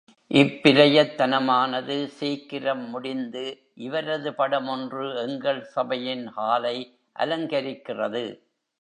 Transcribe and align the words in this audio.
இப்பிரயத்தனமானது 0.31 2.05
சீக்கிரம் 2.05 2.89
முடிந்து, 2.89 3.45
இவரது 3.73 4.33
படம் 4.33 4.67
ஒன்று 4.67 5.15
எங்கள் 5.17 5.63
சபையின் 5.63 6.27
ஹாலை 6.27 6.77
அலங்கரிக்கிறது. 7.19 8.25